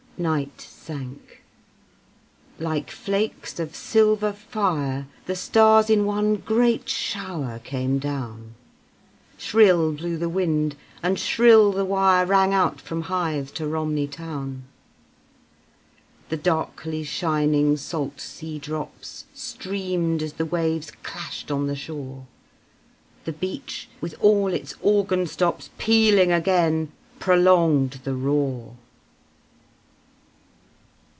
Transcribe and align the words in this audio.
Night 0.17 0.61
sank: 0.61 1.41
like 2.59 2.91
flakes 2.91 3.59
of 3.59 3.75
silver 3.75 4.31
fire 4.31 5.07
The 5.25 5.35
stars 5.35 5.89
in 5.89 6.05
one 6.05 6.35
great 6.35 6.87
shower 6.87 7.57
came 7.63 7.97
down; 7.97 8.53
Shrill 9.39 9.91
blew 9.93 10.17
the 10.17 10.29
wind; 10.29 10.75
and 11.01 11.17
shrill 11.17 11.71
the 11.71 11.85
wire 11.85 12.23
Rang 12.27 12.53
out 12.53 12.79
from 12.79 13.03
Hythe 13.05 13.49
to 13.55 13.65
Romney 13.65 14.05
town. 14.05 14.65
The 16.29 16.37
darkly 16.37 17.03
shining 17.03 17.75
salt 17.75 18.19
sea 18.21 18.59
drops 18.59 19.25
Streamed 19.33 20.21
as 20.21 20.33
the 20.33 20.45
waves 20.45 20.91
clashed 21.01 21.49
on 21.49 21.65
the 21.65 21.75
shore; 21.75 22.27
The 23.25 23.33
beach, 23.33 23.89
with 23.99 24.13
all 24.19 24.49
its 24.53 24.75
organ 24.83 25.25
stops 25.25 25.71
Pealing 25.79 26.31
again, 26.31 26.91
prolonged 27.19 28.01
the 28.03 28.13
roar. 28.13 28.75